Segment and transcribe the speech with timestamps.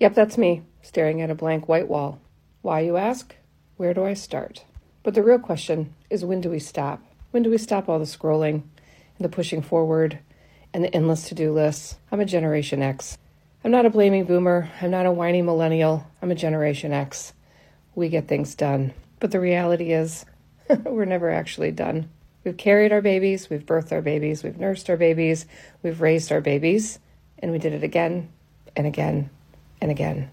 [0.00, 2.18] Yep, that's me, staring at a blank white wall.
[2.62, 3.36] Why, you ask?
[3.76, 4.64] Where do I start?
[5.02, 7.02] But the real question is when do we stop?
[7.32, 8.62] When do we stop all the scrolling and
[9.18, 10.18] the pushing forward
[10.72, 11.96] and the endless to do lists?
[12.10, 13.18] I'm a Generation X.
[13.62, 14.70] I'm not a blaming boomer.
[14.80, 16.06] I'm not a whiny millennial.
[16.22, 17.34] I'm a Generation X.
[17.94, 18.94] We get things done.
[19.18, 20.24] But the reality is,
[20.84, 22.08] we're never actually done.
[22.42, 25.44] We've carried our babies, we've birthed our babies, we've nursed our babies,
[25.82, 26.98] we've raised our babies,
[27.38, 28.30] and we did it again
[28.74, 29.28] and again
[29.80, 30.30] and again.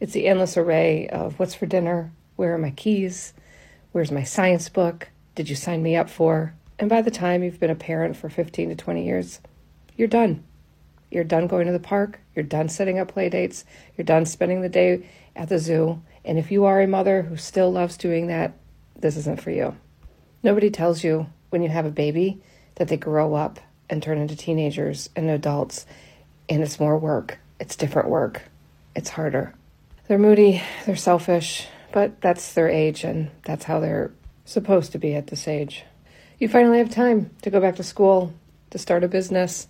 [0.00, 3.34] It's the endless array of what's for dinner, where are my keys,
[3.92, 6.54] where's my science book, did you sign me up for?
[6.78, 9.40] And by the time you've been a parent for 15 to 20 years,
[9.96, 10.44] you're done.
[11.10, 13.64] You're done going to the park, you're done setting up play dates,
[13.96, 16.00] you're done spending the day at the zoo.
[16.24, 18.54] And if you are a mother who still loves doing that,
[18.96, 19.76] this isn't for you.
[20.42, 22.40] Nobody tells you when you have a baby
[22.76, 23.60] that they grow up
[23.90, 25.84] and turn into teenagers and adults,
[26.48, 27.38] and it's more work.
[27.58, 28.42] It's different work.
[28.94, 29.54] It's harder.
[30.08, 34.10] They're moody, they're selfish, but that's their age, and that's how they're
[34.44, 35.84] supposed to be at this age.
[36.38, 38.32] You finally have time to go back to school,
[38.70, 39.68] to start a business,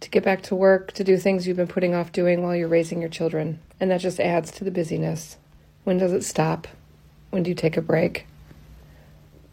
[0.00, 2.68] to get back to work, to do things you've been putting off doing while you're
[2.68, 3.60] raising your children.
[3.78, 5.36] And that just adds to the busyness.
[5.84, 6.66] When does it stop?
[7.30, 8.26] When do you take a break?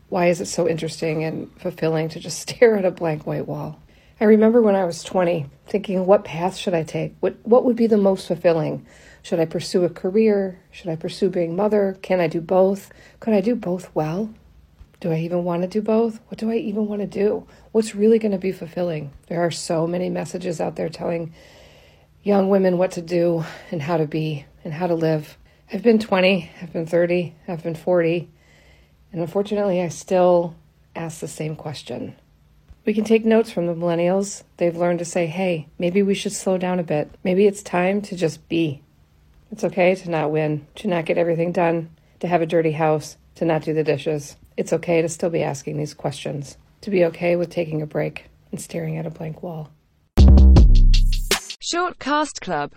[0.09, 3.79] Why is it so interesting and fulfilling to just stare at a blank white wall?
[4.23, 7.13] I remember when I was 20 thinking, what path should I take?
[7.19, 8.85] What, what would be the most fulfilling?
[9.21, 10.61] Should I pursue a career?
[10.71, 11.97] Should I pursue being mother?
[12.01, 12.89] Can I do both?
[13.19, 14.33] Could I do both well?
[15.01, 16.21] Do I even want to do both?
[16.29, 17.45] What do I even want to do?
[17.73, 19.11] What's really going to be fulfilling?
[19.27, 21.33] There are so many messages out there telling
[22.21, 25.37] young women what to do and how to be and how to live.
[25.73, 28.31] I've been 20, I've been 30, I've been 40,
[29.11, 30.55] and unfortunately, I still
[30.95, 32.15] ask the same question.
[32.85, 34.43] We can take notes from the millennials.
[34.57, 37.09] They've learned to say, hey, maybe we should slow down a bit.
[37.23, 38.81] Maybe it's time to just be.
[39.51, 43.15] It's okay to not win, to not get everything done, to have a dirty house,
[43.35, 44.35] to not do the dishes.
[44.57, 48.25] It's okay to still be asking these questions, to be okay with taking a break
[48.51, 49.69] and staring at a blank wall.
[51.61, 52.71] Short Cast Club